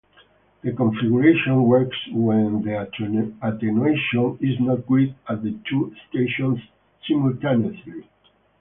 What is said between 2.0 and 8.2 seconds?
when the attenuation is not great at the two stations simultaneously.